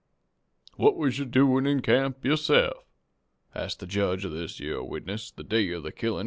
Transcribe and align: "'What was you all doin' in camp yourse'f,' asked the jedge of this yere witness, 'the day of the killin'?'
"'What 0.77 0.97
was 0.97 1.19
you 1.19 1.25
all 1.25 1.29
doin' 1.29 1.67
in 1.67 1.83
camp 1.83 2.25
yourse'f,' 2.25 2.73
asked 3.53 3.81
the 3.81 3.85
jedge 3.85 4.25
of 4.25 4.31
this 4.31 4.59
yere 4.59 4.81
witness, 4.81 5.29
'the 5.29 5.43
day 5.43 5.69
of 5.73 5.83
the 5.83 5.91
killin'?' 5.91 6.19